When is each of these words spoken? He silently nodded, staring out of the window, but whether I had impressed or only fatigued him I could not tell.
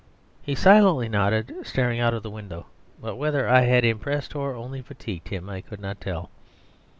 He 0.41 0.55
silently 0.55 1.07
nodded, 1.07 1.53
staring 1.61 1.99
out 1.99 2.15
of 2.15 2.23
the 2.23 2.31
window, 2.31 2.65
but 2.99 3.17
whether 3.17 3.47
I 3.47 3.61
had 3.65 3.85
impressed 3.85 4.35
or 4.35 4.55
only 4.55 4.81
fatigued 4.81 5.27
him 5.27 5.47
I 5.47 5.61
could 5.61 5.79
not 5.79 6.01
tell. 6.01 6.31